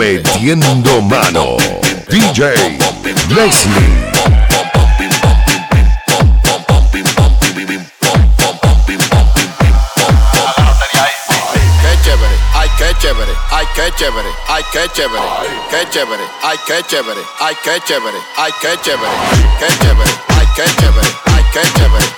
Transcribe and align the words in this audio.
Metiendo 0.00 1.02
mano. 1.02 1.58
DJ 2.08 2.40
Leslie. 3.28 4.10
chévere, 13.00 13.32
ay 13.52 13.64
qué 13.74 13.90
chévere, 13.96 14.28
ay 14.48 14.62
qué 14.72 14.80
chévere, 14.94 15.22
qué 15.70 15.86
chévere, 15.90 16.24
ay 16.42 16.58
qué 16.66 16.82
chévere, 16.88 17.20
ay 17.40 17.54
qué 17.64 17.80
chévere, 17.86 18.18
ay 18.36 18.52
qué 18.60 18.76
chévere, 18.82 19.10
qué 19.58 19.68
chévere, 19.80 20.10
ay 20.36 20.46
qué 20.54 20.64
chévere, 20.78 21.08
ay 21.26 21.44
qué 21.52 21.62
chévere, 21.78 22.09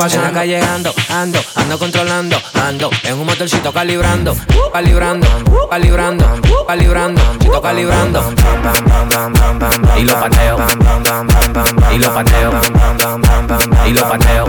pasan 0.00 0.24
acá 0.24 0.46
llegando, 0.46 0.94
ando, 1.10 1.38
ando 1.56 1.78
controlando 1.78 2.39
motorcito 3.40 3.72
calibrando, 3.72 4.36
calibrando, 4.70 5.26
calibrando, 5.70 6.26
calibrando, 6.66 7.22
calibrando, 7.62 7.62
calibrando. 7.62 8.20
Y 9.96 10.04
lo 10.04 10.20
pateo, 10.20 10.58
y 11.90 11.98
lo 11.98 12.12
pateo, 12.12 12.52
y 13.86 13.92
lo 13.92 14.08
pateo. 14.08 14.44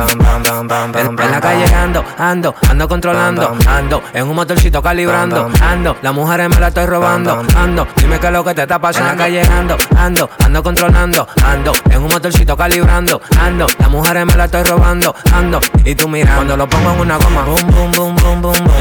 En 0.98 1.32
la 1.32 1.40
calle 1.40 1.74
ando, 1.74 2.04
ando, 2.18 2.56
ando 2.70 2.88
controlando, 2.90 3.56
ando 3.66 4.04
en 4.14 4.28
un 4.28 4.36
motorcito 4.36 4.82
calibrando, 4.82 5.50
ando, 5.62 5.96
las 6.02 6.14
mujeres 6.14 6.50
me 6.50 6.60
la 6.60 6.68
estoy 6.68 6.86
robando, 6.86 7.46
ando, 7.56 7.88
dime 7.96 8.20
qué 8.20 8.28
es 8.28 8.34
lo 8.34 8.44
que 8.44 8.54
te 8.54 8.64
está 8.64 8.78
pasando. 8.78 9.10
En 9.10 9.18
la 9.18 9.24
calle 9.24 9.42
ando, 9.42 9.78
ando, 9.98 10.30
ando 10.44 10.64
controlando, 10.64 11.28
ando 11.46 11.72
en 11.90 12.02
un 12.02 12.12
motorcito 12.12 12.58
calibrando, 12.58 13.22
ando, 13.40 13.68
las 13.80 13.90
mujeres 13.90 14.26
me 14.26 14.36
la 14.36 14.46
estoy 14.46 14.64
robando, 14.64 15.16
ando 15.34 15.62
y 15.86 15.96
tú 15.96 16.10
mira 16.10 16.36
cuando 16.36 16.58
lo 16.58 16.68
pongo 16.68 16.92
en 16.92 17.00
una 17.00 17.16
goma, 17.16 17.44
boom, 17.44 17.72
boom, 17.72 17.92
boom, 17.92 18.16
boom, 18.16 18.42
boom, 18.42 18.81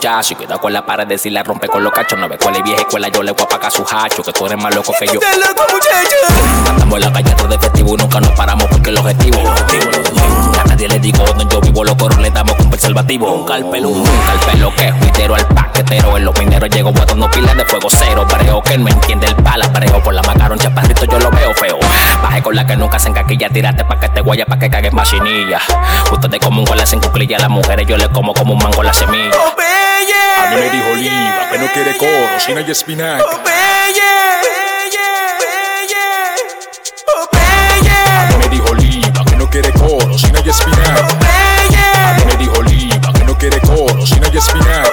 Muchacho. 0.00 0.32
Y 0.32 0.36
cuidado 0.36 0.60
con 0.60 0.72
la 0.72 0.84
pared 0.84 1.06
de 1.06 1.18
si 1.18 1.30
la 1.30 1.42
rompe 1.42 1.68
con 1.68 1.84
los 1.84 1.92
cachos. 1.92 2.18
No 2.18 2.28
ve 2.28 2.38
cuál 2.38 2.56
es 2.56 2.62
vieja 2.62 2.80
escuela, 2.80 3.08
yo 3.08 3.22
le 3.22 3.32
voy 3.32 3.42
a 3.42 3.48
pagar 3.48 3.70
su 3.70 3.84
hacho. 3.90 4.22
Que 4.22 4.32
tú 4.32 4.46
eres 4.46 4.58
más 4.58 4.74
loco 4.74 4.92
que 4.98 5.06
yo. 5.06 5.20
¡Te 5.20 5.38
loco, 5.38 5.62
muchacho! 5.72 6.70
Andamos 6.70 6.94
en 6.94 7.00
la 7.00 7.12
calle 7.12 7.34
de 7.48 7.58
festivo 7.58 7.94
y 7.94 7.96
nunca 7.96 8.20
nos 8.20 8.32
paramos 8.32 8.66
porque 8.70 8.90
el 8.90 8.98
objetivo. 8.98 9.38
El 9.38 9.46
objetivo, 9.46 10.60
A 10.60 10.64
nadie 10.64 10.88
le 10.88 10.98
digo 10.98 11.24
donde 11.24 11.46
yo 11.50 11.60
vivo, 11.60 11.84
los 11.84 11.94
coros 11.96 12.18
le 12.18 12.30
damos 12.30 12.54
con 12.54 12.70
preservativo. 12.70 13.30
Un 13.32 13.46
calpelo, 13.46 13.88
un 13.88 14.04
calpelo 14.04 14.74
que 14.74 14.88
es 14.88 14.94
juitero 14.94 15.34
al 15.34 15.46
paquetero. 15.48 16.16
En 16.16 16.24
los 16.24 16.38
mineros 16.38 16.70
llego 16.70 16.92
botando 16.92 17.30
pilas 17.30 17.56
de 17.56 17.64
fuego 17.64 17.88
cero. 17.90 18.26
Breo 18.32 18.62
que 18.62 18.78
no 18.78 18.88
entiende 18.88 19.26
el 19.26 19.36
pala. 19.36 19.68
Breo 19.68 20.02
por 20.02 20.14
la 20.14 20.22
macaron 20.22 20.58
chaparrito, 20.58 21.04
yo 21.04 21.18
lo 21.18 21.30
veo 21.30 21.52
feo. 21.54 21.78
Baje 22.22 22.42
con 22.42 22.54
la 22.54 22.66
que 22.66 22.76
nunca 22.76 22.98
se 22.98 23.08
encaquilla, 23.08 23.48
tírate 23.48 23.84
pa' 23.84 23.98
que 23.98 24.08
te 24.08 24.20
guaya, 24.20 24.46
pa' 24.46 24.58
que 24.58 24.70
cagues 24.70 24.92
machinilla. 24.92 25.60
Ustedes 26.10 26.40
como 26.40 26.60
un 26.60 26.66
cola 26.66 26.84
en 26.90 27.00
cuclilla, 27.00 27.38
las 27.38 27.50
mujeres 27.50 27.86
yo 27.86 27.96
le 27.96 28.08
como 28.08 28.32
como 28.34 28.54
un 28.54 28.62
mango 28.62 28.82
la 28.82 28.92
semilla. 28.92 29.36
A 30.50 30.52
mí 30.52 30.60
me 30.62 30.70
dijo 30.70 30.94
Liva 30.96 31.48
que 31.48 31.58
no 31.58 31.72
quiere 31.72 31.96
coro, 31.96 32.40
si 32.44 32.52
no 32.52 32.58
hay 32.58 32.68
espinaca. 32.68 33.24
A 38.16 38.26
mí 38.26 38.34
me 38.42 38.48
dijo 38.48 38.74
Liva 38.74 39.24
que 39.24 39.36
no 39.36 39.48
quiere 39.48 39.72
coro, 39.72 40.18
si 40.18 40.32
no 40.32 40.38
hay 40.38 40.48
espinaca. 40.48 41.06
A 41.06 42.14
mí 42.14 42.24
me 42.26 42.36
dijo 42.36 42.62
Liva 42.62 43.12
que 43.12 43.24
no 43.24 43.38
quiere 43.38 43.60
coro, 43.60 44.04
si 44.04 44.18
no 44.18 44.26
hay 44.26 44.36
espinaca. 44.36 44.90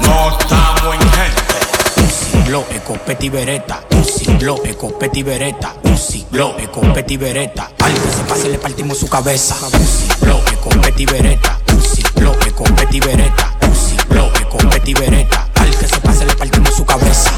No 0.00 0.38
estamos 0.38 0.94
en 0.94 1.00
gente. 1.12 2.50
Lo 2.50 2.64
escopeta 2.70 3.24
y 3.24 3.28
bereta, 3.28 3.80
Uzi, 4.00 4.38
lo 4.40 4.62
escopeta 4.64 5.18
y 5.18 5.22
bereta, 5.22 5.74
Uzi, 5.92 6.26
bloque 6.30 6.68
con 6.70 6.88
Al 6.88 6.94
que 6.94 8.10
se 8.10 8.22
pase 8.26 8.48
le 8.48 8.58
partimos 8.58 8.98
su 8.98 9.08
cabeza. 9.08 9.56
Uzi, 9.66 10.08
bloque 10.20 10.56
con 10.56 10.80
Betty 10.80 11.04
Beretta. 11.04 11.58
Uzi, 11.76 12.02
bloque 12.14 12.52
con 12.52 12.74
Betty 12.74 13.00
Beretta. 13.00 13.54
Uzi, 13.70 13.96
bloque 14.08 14.46
con 14.48 14.70
Al 14.70 15.70
que 15.78 15.86
se 15.86 16.00
pase 16.00 16.24
le 16.24 16.34
partimos 16.34 16.74
su 16.74 16.84
cabeza. 16.86 17.31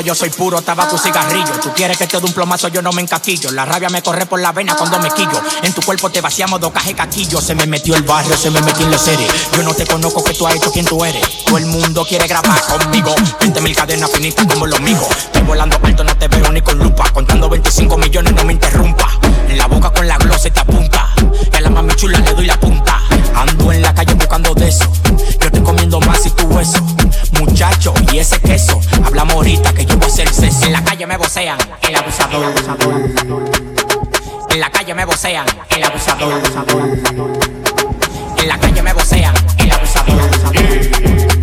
Yo 0.00 0.14
soy 0.14 0.30
puro 0.30 0.60
tabaco 0.60 0.96
y 0.96 0.98
cigarrillo. 0.98 1.52
Tú 1.62 1.72
quieres 1.74 1.96
que 1.96 2.06
te 2.06 2.18
dé 2.18 2.26
un 2.26 2.32
plomazo, 2.32 2.68
yo 2.68 2.82
no 2.82 2.92
me 2.92 3.02
encaquillo. 3.02 3.50
La 3.52 3.64
rabia 3.64 3.88
me 3.88 4.02
corre 4.02 4.26
por 4.26 4.40
la 4.40 4.52
vena 4.52 4.74
cuando 4.76 4.98
me 4.98 5.10
quillo. 5.10 5.40
En 5.62 5.72
tu 5.72 5.82
cuerpo 5.82 6.10
te 6.10 6.20
vaciamos 6.20 6.60
de 6.60 6.94
caquillo. 6.94 7.40
Se 7.40 7.54
me 7.54 7.66
metió 7.66 7.94
el 7.96 8.02
barrio, 8.02 8.36
se 8.36 8.50
me 8.50 8.60
metió 8.60 8.84
en 8.84 8.90
la 8.90 8.98
serie. 8.98 9.26
Yo 9.56 9.62
no 9.62 9.72
te 9.74 9.86
conozco, 9.86 10.22
que 10.24 10.34
tú 10.34 10.46
has 10.46 10.56
hecho 10.56 10.70
quien 10.72 10.84
tú 10.84 11.04
eres. 11.04 11.44
Todo 11.44 11.58
el 11.58 11.66
mundo 11.66 12.04
quiere 12.08 12.26
grabar 12.26 12.60
conmigo. 12.62 13.14
20 13.40 13.60
mil 13.60 13.74
cadenas 13.74 14.10
finitas 14.10 14.46
como 14.46 14.66
los 14.66 14.80
míos. 14.80 15.06
Estoy 15.10 15.42
volando 15.42 15.78
alto, 15.82 16.04
no 16.04 16.16
te 16.16 16.28
veo 16.28 16.50
ni 16.52 16.60
con 16.60 16.78
lupa. 16.78 17.10
Contando 17.12 17.48
25 17.48 17.96
millones, 17.96 18.34
no 18.34 18.44
me 18.44 18.52
interrumpa. 18.52 19.08
En 19.48 19.58
la 19.58 19.66
boca 19.66 19.90
con 19.90 20.06
la 20.06 20.16
glosa 20.18 20.50
te 20.50 20.60
apunta. 20.60 21.14
Y 21.52 21.56
a 21.56 21.60
la 21.60 21.70
mami 21.70 21.94
chula 21.94 22.18
le 22.18 22.32
doy 22.34 22.46
la 22.46 22.53
calle 31.04 31.06
me 31.06 31.16
vocean, 31.18 31.58
el 31.82 31.96
abusador. 31.96 32.54
En 34.48 34.60
la 34.60 34.70
calle 34.70 34.94
me 34.94 35.04
vocean, 35.04 35.46
el 35.76 35.84
abusador. 35.84 36.42
En 38.38 38.48
la 38.48 38.58
calle 38.58 38.82
me 38.82 38.92
vocean, 38.94 39.34
el 39.58 39.70
abusador. 39.70 41.33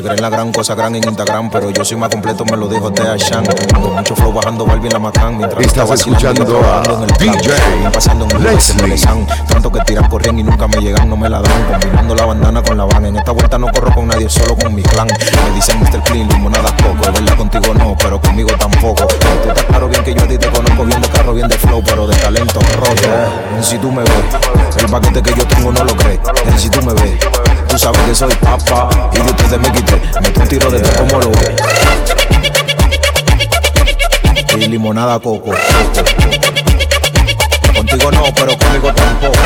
Se 0.00 0.06
creen 0.06 0.22
la 0.22 0.30
gran 0.30 0.50
cosa 0.52 0.74
gran 0.74 0.94
en 0.94 1.04
Instagram, 1.04 1.50
pero 1.50 1.70
yo 1.70 1.84
soy 1.84 1.96
más 1.98 2.08
completo, 2.08 2.44
me 2.46 2.56
lo 2.56 2.68
dijo 2.68 2.90
Tea 2.90 3.16
Shan. 3.16 3.44
Con 3.44 3.96
mucho 3.96 4.16
flow 4.16 4.32
bajando 4.32 4.64
Barbie 4.64 4.86
en 4.86 4.92
la 4.94 4.98
Macán. 4.98 5.36
Mientras 5.36 5.90
y 5.90 5.92
escuchando 5.94 6.60
a 6.64 6.82
en 6.84 7.02
el 7.02 7.16
plan. 7.16 7.36
DJ 7.38 7.90
pasando 7.92 8.26
en 8.30 8.42
Leslie. 8.42 8.96
Tanto 9.46 9.70
que 9.70 9.80
tiran, 9.80 10.08
corren 10.08 10.38
y 10.38 10.42
nunca 10.42 10.66
me 10.68 10.78
llegan, 10.78 11.08
no 11.08 11.16
me 11.16 11.28
la 11.28 11.42
dan. 11.42 11.64
Combinando 11.64 12.14
la 12.14 12.24
bandana 12.24 12.62
con 12.62 12.78
la 12.78 12.84
van. 12.84 13.06
En 13.06 13.16
esta 13.16 13.32
vuelta 13.32 13.58
no 13.58 13.66
corro 13.68 13.92
con 13.92 14.06
nadie, 14.06 14.28
solo 14.30 14.56
con 14.56 14.74
mi 14.74 14.82
clan. 14.82 15.06
Me 15.06 15.54
dicen 15.54 15.78
Mr. 15.80 16.02
Clean, 16.04 16.28
limonada 16.28 16.74
poco. 16.76 17.02
Es 17.02 17.12
verdad, 17.12 17.36
contigo 17.36 17.74
no, 17.74 17.96
pero 17.98 18.20
conmigo 18.20 18.50
tampoco. 18.58 19.06
Tú 19.06 19.48
estás 19.48 19.64
claro 19.64 19.88
bien 19.88 20.04
que 20.04 20.14
yo 20.14 20.22
a 20.22 20.28
ti 20.28 20.38
te 20.38 20.48
conozco 20.48 20.84
bien 20.84 21.00
de 21.00 21.08
carro, 21.08 21.34
bien 21.34 21.48
de 21.48 21.58
flow, 21.58 21.82
pero 21.84 22.06
de 22.06 22.16
talento 22.16 22.60
roto. 22.78 23.62
Si 23.62 23.76
tú 23.78 23.92
me 23.92 24.02
ves, 24.02 24.12
el 24.78 24.86
paquete 24.86 25.22
que 25.22 25.34
yo 25.34 25.46
tengo 25.46 25.72
no 25.72 25.84
lo 25.84 25.94
crees. 25.96 26.20
Si 26.56 26.70
tú 26.70 26.80
me 26.82 26.94
ves, 26.94 27.18
tú 27.70 27.78
sabes 27.78 28.00
que 28.02 28.14
soy 28.14 28.34
papa. 28.36 28.88
Y 29.12 29.16
de 29.16 29.30
ustedes 29.30 29.58
me 29.60 29.72
quité, 29.72 30.02
meto 30.20 30.40
un 30.40 30.48
tiro 30.48 30.70
de 30.70 30.82
como 30.82 31.20
lo. 31.20 31.32
Y 34.58 34.66
limonada 34.66 35.20
coco. 35.20 35.52
Contigo 37.74 38.10
no, 38.10 38.24
pero 38.34 38.58
conmigo 38.58 38.92
tampoco. 38.92 39.38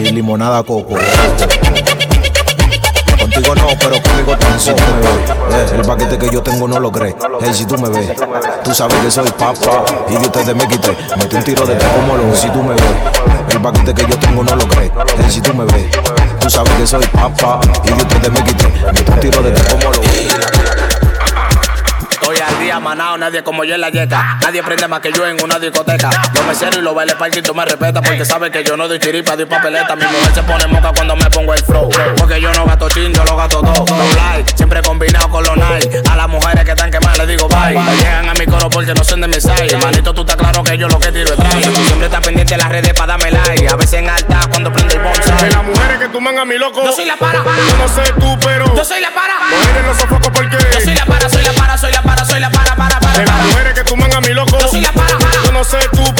Y 0.00 0.10
limonada 0.10 0.62
coco. 0.64 0.98
Contigo 3.48 3.54
no, 3.54 3.78
pero 3.78 4.02
conmigo 4.02 4.36
tampoco. 4.36 4.58
Si 4.58 4.74
tú 4.74 4.82
me 4.82 5.00
ves, 5.00 5.30
eh, 5.70 5.76
el 5.76 5.82
paquete 5.82 6.18
que 6.18 6.30
yo 6.30 6.42
tengo 6.42 6.68
no 6.68 6.78
lo 6.78 6.92
crees. 6.92 7.14
Hey, 7.40 7.50
si 7.52 7.64
tú 7.64 7.78
me 7.78 7.88
ves, 7.88 8.12
tú 8.62 8.74
sabes 8.74 8.96
que 8.98 9.10
soy 9.10 9.30
papa. 9.30 9.84
Y 10.08 10.16
de 10.16 10.18
ustedes 10.18 10.54
me 10.54 10.66
quité, 10.68 10.96
metí 11.16 11.36
un 11.36 11.42
tiro 11.42 11.66
de 11.66 11.74
todo 11.76 11.90
como 11.92 12.16
lo. 12.16 12.36
Si 12.36 12.50
tú 12.50 12.62
me 12.62 12.74
ves, 12.74 12.82
el 13.50 13.60
paquete 13.62 13.94
que 13.94 14.02
yo 14.02 14.18
tengo 14.18 14.44
no 14.44 14.54
lo 14.54 14.68
crees. 14.68 14.90
Hey, 15.16 15.26
si 15.30 15.40
tú 15.40 15.54
me 15.54 15.64
ves, 15.64 15.86
tú 16.40 16.50
sabes 16.50 16.72
que 16.74 16.86
soy 16.86 17.06
papa. 17.06 17.60
Y 17.84 17.88
de 17.88 17.94
ustedes 17.94 18.30
me 18.30 18.44
quité, 18.44 18.66
metí 18.92 19.12
un 19.12 19.20
tiro 19.20 19.42
de 19.42 19.50
todo 19.52 19.78
como 19.78 19.94
lo. 19.94 20.02
Estoy 22.10 22.40
al 22.40 22.60
día 22.60 22.78
manado, 22.78 23.16
nadie 23.16 23.42
como 23.42 23.64
yo 23.64 23.74
en 23.74 23.80
la 23.80 23.88
yeca. 23.88 24.38
Nadie 24.42 24.62
prende 24.62 24.86
más 24.88 25.00
que 25.00 25.10
yo 25.10 25.26
en 25.26 25.42
una 25.42 25.58
discoteca. 25.58 26.10
Los 26.34 26.44
meseros 26.44 26.76
y 26.76 26.82
los 26.82 26.94
bailes 26.94 27.14
parking 27.14 27.42
tú 27.42 27.54
me 27.54 27.64
respetas 27.64 28.02
porque 28.06 28.26
sabes 28.26 28.50
que 28.50 28.62
yo 28.62 28.76
no 28.76 28.86
doy 28.86 28.98
chiripa, 28.98 29.34
doy 29.36 29.46
papeleta. 29.46 29.96
Mi 29.96 30.04
mujer 30.04 30.34
se 30.34 30.42
pone 30.42 30.66
moca 30.66 30.92
cuando 30.94 31.16
me 31.16 31.30
pongo 31.30 31.54
el 31.54 31.64
flow. 31.64 31.88
Chin, 32.98 33.12
yo 33.12 33.24
lo 33.24 33.36
gasto 33.36 33.60
todo. 33.60 33.84
No 33.86 34.14
like, 34.14 34.52
siempre 34.56 34.82
combinado 34.82 35.28
con 35.28 35.44
los 35.44 35.56
night. 35.56 35.90
A 36.08 36.16
las 36.16 36.28
mujeres 36.28 36.64
que 36.64 36.70
están 36.72 36.90
quemadas 36.90 37.18
les 37.18 37.28
digo 37.28 37.48
bye. 37.48 37.74
No 37.74 37.94
llegan 37.94 38.28
a 38.28 38.34
mi 38.34 38.46
coro 38.46 38.68
porque 38.70 38.94
no 38.94 39.04
son 39.04 39.20
de 39.20 39.28
mi 39.28 39.40
side. 39.40 39.76
Manito, 39.78 40.12
tú 40.12 40.22
estás 40.22 40.36
claro 40.36 40.62
que 40.62 40.76
yo 40.76 40.88
lo 40.88 40.98
que 40.98 41.12
tiro 41.12 41.30
es. 41.30 41.36
Tú 41.36 41.84
siempre 41.86 42.06
estás 42.06 42.20
pendiente 42.20 42.54
de 42.54 42.58
las 42.58 42.68
redes 42.68 42.92
para 42.94 43.18
darme 43.18 43.30
like. 43.30 43.68
A 43.68 43.76
veces 43.76 43.94
en 43.94 44.08
alta 44.08 44.40
cuando 44.50 44.72
prende 44.72 44.94
el 44.94 45.02
De 45.02 45.08
bonsai. 45.08 45.50
las 45.50 45.64
mujeres 45.64 45.98
que 45.98 46.08
tú 46.08 46.20
mangas 46.20 46.46
mi 46.46 46.58
loco. 46.58 46.84
Yo 46.84 46.92
soy 46.92 47.06
la 47.06 47.16
para. 47.16 47.42
Yo 47.42 47.76
no 47.76 47.88
sé 47.88 48.12
tú, 48.18 48.38
pero. 48.44 48.76
Yo 48.76 48.84
soy 48.84 49.00
la 49.00 49.10
para. 49.14 49.34
Mujeres 49.50 49.86
los 49.86 49.96
sofocos 49.96 50.30
porque. 50.32 50.56
Yo 50.72 50.80
soy 50.80 50.94
la 50.94 51.04
para, 51.04 51.28
soy 51.28 51.42
la 51.42 51.52
para, 51.52 51.78
soy 51.78 51.92
la 51.92 52.02
para, 52.02 52.24
soy 52.24 52.40
la 52.40 52.50
para, 52.50 52.76
para, 52.76 53.00
para, 53.00 53.18
De 53.18 53.24
las 53.24 53.46
mujeres 53.46 53.74
que 53.74 53.84
tú 53.84 53.96
mangas 53.96 54.20
mi 54.26 54.34
loco. 54.34 54.58
Yo 54.58 54.68
soy 54.68 54.80
la 54.80 54.92
para. 54.92 55.18
Yo 55.44 55.52
no 55.52 55.64
sé 55.64 55.78
tú, 55.92 56.14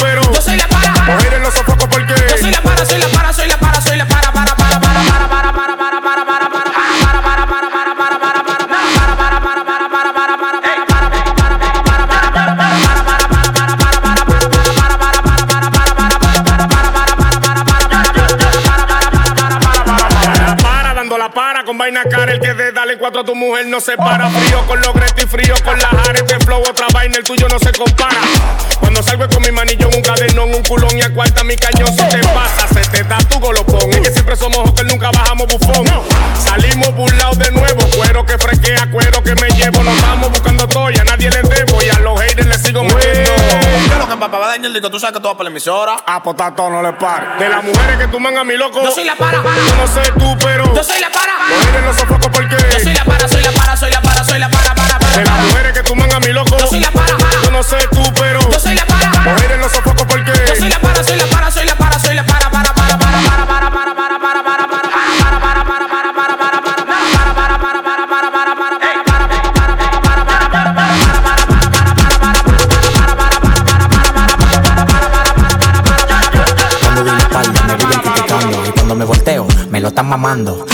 tu 23.11 23.35
mujer 23.35 23.67
no 23.67 23.79
se 23.79 23.97
para. 23.97 24.29
Frío 24.29 24.65
con 24.67 24.79
los 24.81 24.93
gretos 24.93 25.23
y 25.23 25.27
frío 25.27 25.53
con 25.63 25.77
las 25.77 26.07
aretes. 26.07 26.45
Flow, 26.45 26.61
otra 26.61 26.87
vaina, 26.93 27.17
el 27.17 27.23
tuyo 27.23 27.47
no 27.49 27.59
se 27.59 27.71
compara. 27.71 28.18
Es 29.19 29.27
con 29.35 29.43
mi 29.43 29.51
manillo, 29.51 29.89
un 29.89 30.01
cadernón, 30.01 30.53
un 30.55 30.63
culón 30.63 30.97
y 30.97 31.01
a 31.01 31.13
cuarta 31.13 31.43
mi 31.43 31.55
cañón. 31.57 31.89
Si 31.89 32.07
te 32.07 32.19
pasa, 32.19 32.67
se 32.73 32.79
te 32.89 33.03
da 33.03 33.17
tu 33.17 33.37
golopón. 33.39 33.91
Es 33.91 33.99
que 33.99 34.11
siempre 34.11 34.35
somos 34.37 34.71
que 34.73 34.83
nunca 34.85 35.11
bajamos 35.11 35.45
bufón. 35.47 35.85
Salimos 36.41 36.95
burlados 36.95 37.37
de 37.37 37.51
nuevo. 37.51 37.81
Cuero 37.97 38.25
que 38.25 38.37
fresquea, 38.37 38.89
cuero 38.89 39.21
que 39.21 39.35
me 39.35 39.49
llevo. 39.49 39.83
Nos 39.83 40.01
vamos 40.01 40.29
buscando 40.31 40.67
todo 40.69 40.89
y 40.89 40.97
a 40.97 41.03
nadie 41.03 41.29
le 41.29 41.41
debo. 41.41 41.83
Y 41.83 41.89
a 41.89 41.99
los 41.99 42.19
haters 42.21 42.47
les 42.47 42.61
sigo 42.61 42.81
metiendo. 42.83 43.31
Yo 43.91 43.97
lo 43.97 44.07
que 44.07 44.15
papá 44.15 44.37
va 44.37 44.45
a 44.45 44.49
dañar 44.51 44.67
el 44.67 44.73
disco, 44.73 44.89
tú 44.89 44.99
sabes 44.99 45.15
que 45.15 45.19
tú 45.21 45.27
vas 45.27 45.35
para 45.35 45.45
la 45.45 45.49
emisora. 45.51 45.97
Ah, 46.05 46.23
pues 46.23 46.35
está 46.35 46.55
todo, 46.55 46.69
no 46.69 46.81
le 46.81 46.93
pares. 46.93 47.39
De 47.39 47.49
las 47.49 47.61
mujeres 47.61 47.97
que 47.97 48.07
tú 48.07 48.19
mangas 48.21 48.45
mi 48.45 48.55
loco. 48.55 48.81
Yo 48.81 48.91
soy 48.91 49.03
la 49.03 49.15
para. 49.15 49.43
Yo 49.43 49.75
no 49.75 49.87
sé 49.87 50.11
tú, 50.17 50.37
pero. 50.39 50.73
Yo 50.73 50.83
soy 50.83 50.99
la 51.01 51.09
para. 51.09 51.33
Los 51.85 51.95
sofocos 51.97 52.29
porque. 52.31 52.55
Yo 52.71 52.79
soy 52.83 52.93
la 52.93 53.03
para, 53.03 53.27
soy 53.27 53.41
la 53.43 53.51
para, 53.51 53.75
soy 53.75 53.91
la 53.91 54.01
para, 54.01 54.23
soy 54.23 54.39
la 54.39 54.49
para, 54.49 54.75
para, 54.75 54.97
para, 54.99 55.17
De 55.17 55.23
las 55.25 55.29
para. 55.29 55.43
mujeres 55.43 55.73
que 55.73 55.83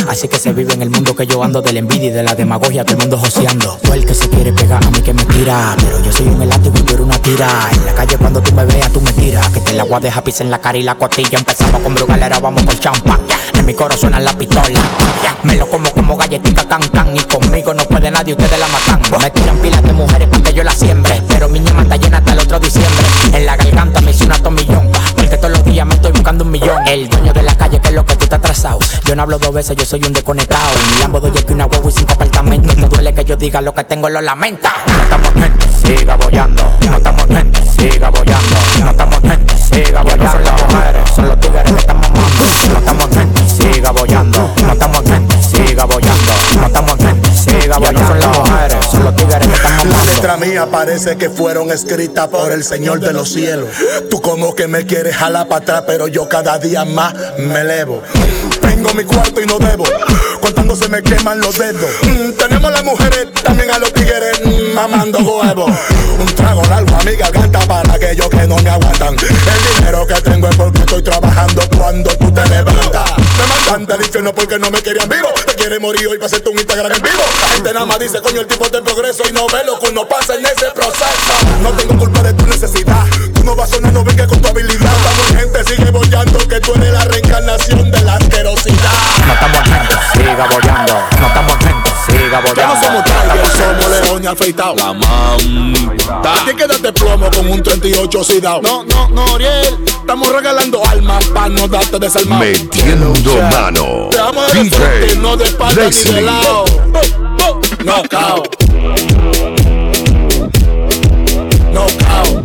Así 0.08 0.30
que 0.30 0.40
se 0.40 0.54
vive 0.54 0.74
en 0.74 0.82
el 0.82 0.90
mundo 0.90 1.14
que 1.14 1.28
yo 1.28 1.44
ando 1.44 1.62
de 1.62 1.74
la 1.74 1.80
envidia 1.80 2.08
y 2.08 2.12
de 2.12 2.24
la 2.24 2.36
demagogia, 2.36 2.86
todo 2.86 2.96
el 2.96 3.02
mundo 3.02 3.18
joseando. 3.18 3.78
Tú 3.84 3.92
el 3.92 4.06
que 4.06 4.14
se 4.14 4.30
quiere 4.30 4.54
pegar 4.54 4.82
a 4.82 4.90
mí 4.90 5.02
que 5.02 5.14
me 5.14 5.26
tira, 5.26 5.76
pero 5.78 6.02
yo 6.02 6.12
soy 6.12 6.28
un 6.28 6.42
elástico 6.42 6.78
y 6.78 6.82
tú 6.84 6.94
eres 6.94 7.06
una 7.06 7.18
tira. 7.20 7.70
En 7.74 7.86
la 7.86 7.94
calle 7.94 8.18
cuando 8.18 8.42
tú 8.42 8.54
me 8.54 8.64
veas 8.64 8.92
tú 8.94 9.02
me 9.02 9.12
tiras, 9.12 9.50
que 9.50 9.60
te 9.60 9.74
la 9.74 9.84
voy 9.84 9.96
a 9.96 10.00
dejar 10.00 10.24
pis 10.24 10.40
en 10.40 10.50
la 10.50 10.60
cara 10.60 10.78
y 10.78 10.84
la 10.84 10.96
costilla. 10.96 11.38
Empezamos 11.38 11.82
con 11.82 11.94
brugalera, 11.94 12.40
vamos 12.40 12.64
con 12.64 12.80
champa. 12.80 13.20
En 13.56 13.66
mi 13.66 13.74
coro 13.74 13.98
suena 13.98 14.22
la 14.22 14.32
pistola. 14.38 14.80
Me 15.44 15.56
lo 15.58 15.68
como 15.70 15.92
como 15.92 16.16
galletita 16.16 16.66
can 16.66 16.82
y 17.16 17.20
conmigo 17.20 17.74
no 17.74 17.84
puede 17.84 18.10
nadie, 18.10 18.34
ustedes 18.34 18.58
la 18.58 18.68
matan. 18.70 19.02
Me 19.22 19.30
tiran 19.32 19.58
pilas 19.58 19.84
de 19.84 19.92
mujeres 19.92 20.30
para 20.30 20.44
que 20.44 20.54
yo 20.54 20.64
la 20.64 20.72
siembre, 20.72 21.22
pero 21.28 21.50
mi 21.50 21.60
ñema 21.60 21.84
está 21.84 21.98
llena 21.98 22.18
hasta 22.20 22.34
el 22.34 22.40
otro 22.40 22.60
diciembre. 22.60 23.06
En 23.34 23.46
la 23.46 23.58
garganta 23.58 24.00
me 24.00 24.12
hice 24.12 24.26
una 24.26 24.38
tomillón, 24.38 24.90
porque 25.16 25.38
todos 25.38 25.52
los 25.52 25.66
días 25.66 25.86
me 25.86 25.96
estoy 25.96 26.14
buscando 26.14 26.46
un 26.46 26.52
millón. 26.52 26.88
El 26.88 27.10
dueño 27.10 27.34
de 27.34 27.44
la 27.44 27.56
calle 27.56 27.82
que 27.82 27.90
es 27.90 27.94
lo 27.94 28.06
que 28.06 28.16
tú 28.16 28.24
estás. 28.24 28.55
Yo 29.16 29.18
no 29.20 29.24
hablo 29.24 29.40
dos 29.40 29.54
veces, 29.54 29.78
yo 29.78 29.86
soy 29.86 30.04
un 30.04 30.12
desconectado. 30.12 30.68
Mi 30.94 31.00
Lambo 31.00 31.22
doy 31.22 31.32
aquí 31.32 31.54
una 31.54 31.68
huevo 31.68 31.88
y 31.88 31.92
cinco 31.94 32.12
apartamentos. 32.16 32.76
Me 32.76 32.90
duele 32.90 33.14
que 33.14 33.24
yo 33.24 33.38
diga 33.38 33.62
lo 33.62 33.74
que 33.74 33.86
tengo, 33.86 34.10
lo 34.10 34.20
lamenta. 34.20 34.74
No 34.86 35.04
estamos 35.04 35.34
gente, 35.34 35.68
siga 35.88 36.18
bollando. 36.18 36.62
No 36.82 36.98
estamos 36.98 37.26
gente, 37.28 37.62
siga 37.66 38.10
bollando. 38.10 38.56
No 38.82 38.90
estamos 38.90 39.20
gente, 39.22 39.58
siga 39.58 40.02
bollando. 40.02 40.26
No 40.26 40.32
son 40.34 40.44
las 40.44 40.62
mujeres, 40.64 41.10
son 41.16 41.28
los 41.30 41.40
tigres 41.40 41.64
que 41.64 41.78
están 41.80 42.02
mamando. 42.02 42.28
No 42.68 42.78
estamos 42.78 43.10
gente, 43.16 43.42
siga 43.48 43.92
bollando. 43.92 44.54
No 44.62 44.74
estamos 44.74 45.02
gente, 45.06 45.44
siga 45.44 45.86
bollando. 45.86 46.32
No 46.60 46.66
estamos 46.68 46.98
gente, 46.98 47.30
siga 47.32 47.78
bollando. 47.78 48.02
No 48.02 48.08
son 48.10 48.20
las 48.20 48.38
mujeres, 48.38 48.86
son 48.92 49.04
los 49.06 49.16
tigres 49.16 49.48
que 49.48 49.54
están 49.54 49.78
La 49.78 49.84
mamando. 49.86 50.06
letra 50.14 50.38
mía 50.38 50.68
parece 50.70 51.16
que 51.16 51.30
fueron 51.30 51.72
escritas 51.72 52.28
por 52.28 52.52
el 52.52 52.66
Señor 52.66 53.00
de 53.00 53.14
los 53.14 53.32
cielos. 53.32 53.70
Tú 54.10 54.22
como 54.22 54.54
que 54.54 54.68
me 54.68 54.86
quieres 54.86 55.16
jalar 55.16 55.48
para 55.48 55.62
atrás, 55.62 55.84
pero 55.88 56.10
yo 56.10 56.28
cada 56.28 56.60
día 56.60 56.84
más 56.84 57.14
me 57.38 57.62
elevo. 57.62 58.02
Mi 58.96 59.04
cuarto 59.04 59.42
y 59.42 59.46
no 59.46 59.60
debo, 59.60 59.84
contando 60.40 60.74
se 60.74 60.88
me 60.88 61.04
queman 61.04 61.42
los 61.42 61.58
dedos. 61.58 61.90
Mm, 62.04 62.32
tenemos 62.32 62.72
las 62.72 62.82
mujeres, 62.86 63.28
también 63.44 63.70
a 63.70 63.78
los 63.78 63.92
tigres 63.92 64.40
mm, 64.46 64.74
mamando 64.74 65.20
huevos. 65.20 65.70
Un 66.18 66.26
trago 66.28 66.62
largo 66.70 66.96
a 66.96 67.04
mi 67.04 67.12
garganta 67.18 67.60
para 67.68 67.94
aquellos 67.94 68.30
que 68.30 68.48
no 68.48 68.56
me 68.56 68.70
aguantan. 68.70 69.16
El 69.16 69.76
dinero 69.76 70.08
que 70.08 70.14
tengo 70.22 70.48
es 70.48 70.56
porque 70.56 70.80
estoy 70.80 71.04
trabajando 71.04 71.62
cuando 71.78 72.10
tú 72.12 72.32
te 72.32 72.48
levantas. 72.48 73.12
Me 73.18 73.70
mandan 73.70 73.86
del 73.86 74.06
infierno 74.06 74.34
porque 74.34 74.58
no 74.60 74.72
me 74.72 74.82
querían 74.82 75.10
vivo. 75.10 75.28
Te 75.46 75.56
quiere 75.56 75.78
morir 75.78 76.08
hoy 76.08 76.18
para 76.18 76.28
hacerte 76.28 76.50
un 76.50 76.56
Instagram 76.56 76.94
en 76.94 77.02
vivo. 77.02 77.24
La 77.42 77.48
gente 77.50 77.74
nada 77.74 77.86
más 77.86 78.00
dice, 78.00 78.22
coño, 78.22 78.40
el 78.40 78.48
tipo 78.48 78.70
de 78.70 78.82
progreso 78.82 79.24
y 79.30 79.34
no 79.34 79.46
ve 79.48 79.66
lo 79.66 79.78
que 79.78 79.90
uno 79.90 80.08
pasa 80.08 80.36
en 80.36 80.46
ese 80.46 80.72
proceso. 80.74 81.34
No 81.62 81.72
tengo 81.72 81.98
culpa 81.98 82.24
de 82.24 82.34
tu 82.34 82.46
necesidad. 82.48 83.04
Tú 83.34 83.44
no 83.44 83.58
vas 83.58 83.72
sonando 83.72 84.06
bien 84.06 84.16
que 84.16 84.26
con 84.26 84.42
tu 84.42 84.48
habilidad. 84.48 84.94
Estamos 84.96 85.42
gente, 85.42 85.76
sigue 85.76 85.92
bollando 85.92 86.40
que 86.48 86.62
tú 86.62 86.74
eres 86.76 86.94
la 86.94 87.04
reencarnación 87.04 87.92
de 87.92 87.95
siga 90.36 90.48
bollando. 90.50 90.94
No 91.20 91.28
estamos 91.28 91.54
gente, 91.60 91.92
siga 92.06 92.40
bollando. 92.42 92.62
Ya 92.62 92.68
no 92.68 92.82
somos 92.82 93.04
Tiger, 93.06 94.08
somos 94.08 94.28
afeitado. 94.28 94.76
La 94.76 94.94
manta. 94.94 96.34
A 96.34 96.46
ti 96.46 96.56
quédate 96.56 96.94
plomo 96.94 97.30
con 97.32 97.48
un 97.48 97.64
38 97.64 98.20
oxidado. 98.20 98.62
No, 98.62 98.84
no, 98.84 99.08
no, 99.10 99.26
Oriel. 99.34 99.78
Estamos 99.88 100.32
regalando 100.32 100.86
almas 100.86 101.26
para 101.28 101.50
no 101.50 101.68
darte 101.68 102.00
desarmado. 102.00 102.42
Metiendo 102.44 103.14
mano. 103.52 104.10
Te 104.12 104.20
amo 104.20 104.42
de 104.44 104.64
DJ 104.64 104.78
frente, 104.78 105.16
no 105.18 105.38
de 105.38 105.46
espalda 105.46 105.90
ni 105.90 106.14
de 106.14 106.22
lado. 106.22 106.66
No, 107.84 108.04
cao. 108.10 108.44
No, 111.72 111.86
cao. 111.98 112.44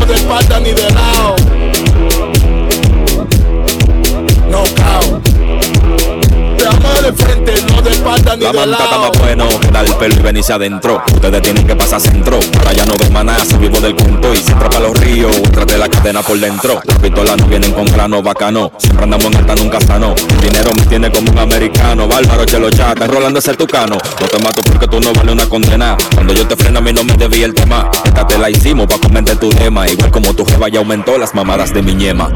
No 0.00 0.06
de 0.06 0.14
espalda 0.14 0.60
ni 0.60 0.72
de 0.72 0.90
lado. 0.90 0.95
De 7.06 7.12
frente, 7.12 7.54
no 7.70 7.82
de 7.82 7.90
espalda 7.90 8.36
ni 8.36 8.44
La 8.44 8.52
de 8.52 8.58
manta 8.58 8.76
está 8.82 8.90
lado. 8.90 9.08
más 9.08 9.18
bueno 9.18 9.48
que 9.60 9.68
dar 9.68 9.84
el 9.86 9.94
pelo 9.94 10.14
y 10.14 10.18
venirse 10.18 10.52
adentro. 10.52 11.02
Ustedes 11.14 11.42
tienen 11.42 11.66
que 11.66 11.76
pasar 11.76 12.00
centro. 12.00 12.38
Ahora 12.58 12.72
ya 12.72 12.84
no 12.84 12.94
ven 12.98 13.12
maná, 13.12 13.38
si 13.44 13.56
vivo 13.56 13.80
del 13.80 13.94
punto 13.94 14.34
y 14.34 14.38
siempre 14.38 14.68
para 14.68 14.80
los 14.80 14.98
ríos. 14.98 15.42
Trate 15.52 15.78
la 15.78 15.88
cadena 15.88 16.22
por 16.22 16.38
dentro. 16.38 16.80
Las 16.84 16.98
pistolas 16.98 17.36
no 17.36 17.46
vienen 17.46 17.72
con 17.72 17.84
grano 17.86 18.22
bacano. 18.22 18.72
Siempre 18.78 19.04
andamos 19.04 19.26
en 19.26 19.36
alta, 19.36 19.54
nunca 19.54 19.80
sano. 19.80 20.14
El 20.16 20.40
dinero 20.40 20.70
me 20.76 20.84
tiene 20.86 21.12
como 21.12 21.30
un 21.30 21.38
americano. 21.38 22.08
Bárbaro, 22.08 22.44
chelo 22.44 22.70
chata, 22.70 23.06
rolando 23.06 23.38
ese 23.38 23.54
tucano. 23.54 23.96
No 24.20 24.26
te 24.26 24.42
mato 24.42 24.62
porque 24.62 24.88
tú 24.88 25.00
no 25.00 25.12
vales 25.12 25.32
una 25.32 25.48
condena. 25.48 25.96
Cuando 26.14 26.32
yo 26.34 26.46
te 26.46 26.56
freno, 26.56 26.80
a 26.80 26.82
mí 26.82 26.92
no 26.92 27.04
me 27.04 27.14
debí 27.14 27.42
el 27.44 27.54
tema. 27.54 27.88
Esta 28.04 28.26
te 28.26 28.36
la 28.36 28.50
hicimos 28.50 28.86
pa' 28.86 28.98
comentar 28.98 29.36
tu 29.36 29.50
tema. 29.50 29.88
Igual 29.88 30.10
como 30.10 30.34
tu 30.34 30.44
jeva 30.44 30.68
ya 30.68 30.80
aumentó 30.80 31.18
las 31.18 31.34
mamadas 31.34 31.72
de 31.72 31.82
mi 31.82 31.94
ñema. 31.94 32.30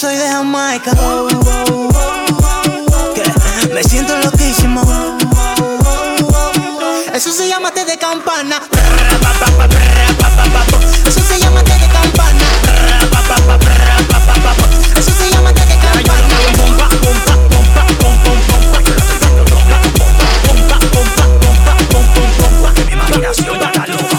Soy 0.00 0.16
de 0.16 0.26
Jamaica. 0.30 0.92
Me 3.74 3.84
siento 3.84 4.16
loquísimo. 4.16 4.80
Eso 7.12 7.30
se 7.30 7.46
llama 7.46 7.70
té 7.70 7.84
de 7.84 7.98
campana. 7.98 8.62
Eso 11.06 11.20
se 11.20 11.38
llama 11.38 11.62
té 11.62 11.74
de 11.74 11.88
campana. 11.88 12.46
Eso 14.96 15.10
se 15.12 15.30
llama 15.30 15.52
té 15.52 15.66
de 15.66 15.82
campana. 15.82 16.46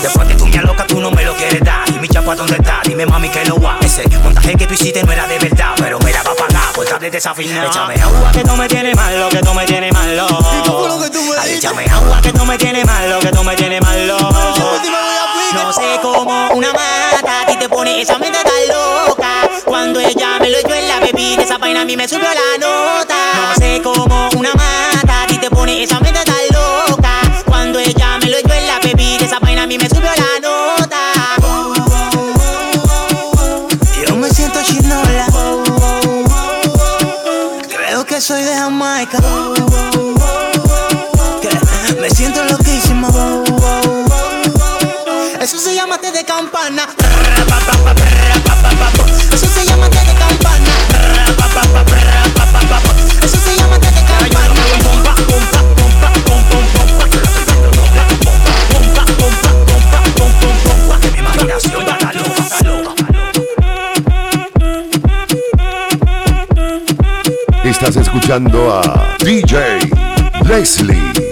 Después 0.01 0.27
que 0.27 0.35
tú 0.35 0.45
me 0.45 0.57
loca, 0.57 0.85
tú 0.85 0.99
no 0.99 1.09
me 1.09 1.23
lo 1.25 1.35
quieres 1.35 1.61
dar. 1.61 1.89
Y 1.89 1.99
mi 1.99 2.07
chapa, 2.07 2.35
¿dónde 2.35 2.55
está? 2.55 2.81
Dime, 2.85 3.07
mami, 3.07 3.29
que 3.29 3.45
lo 3.45 3.59
va. 3.59 3.79
Ese 3.81 4.07
montaje 4.23 4.55
que 4.55 4.67
tú 4.67 4.73
hiciste 4.75 5.03
no 5.03 5.11
era 5.11 5.27
de 5.27 5.39
desafinado. 7.11 7.69
Échame 7.69 7.95
agua 8.01 8.31
que 8.31 8.43
no 8.43 8.57
me 8.57 8.67
tiene 8.67 8.95
malo, 8.95 9.29
que 9.29 9.41
no 9.41 9.53
me 9.53 9.65
tiene 9.65 9.91
malo. 9.91 10.27
Ay, 11.39 11.53
échame 11.53 11.85
agua 11.85 12.21
que 12.21 12.33
no 12.33 12.45
me 12.45 12.57
tiene 12.57 12.83
malo, 12.85 13.19
que 13.19 13.31
no 13.31 13.43
me 13.43 13.55
tiene 13.55 13.79
malo. 13.81 14.17
No 15.53 15.73
sé 15.73 15.99
cómo 16.01 16.49
una 16.53 16.69
mata 16.73 17.41
a 17.41 17.45
ti 17.45 17.57
te 17.57 17.67
pone 17.67 18.01
esa 18.01 18.17
mente 18.17 18.39
tan 18.41 18.67
loca. 18.67 19.49
Cuando 19.65 19.99
ella 19.99 20.37
me 20.39 20.49
lo 20.49 20.57
echó 20.57 20.73
en 20.73 20.87
la 20.87 20.99
bebida, 20.99 21.43
esa 21.43 21.57
vaina 21.57 21.81
a 21.81 21.85
mí 21.85 21.95
me 21.97 22.07
subió 22.07 22.27
la 22.27 22.57
nota. 22.59 23.15
No 23.35 23.55
sé 23.55 23.81
cómo 23.81 24.29
una 24.37 24.53
mata 24.53 25.23
a 25.23 25.27
ti 25.27 25.37
te 25.37 25.49
pone 25.49 25.83
esa 25.83 25.99
escuchando 68.31 68.73
a 68.73 69.17
DJ 69.19 69.89
Leslie. 70.47 71.30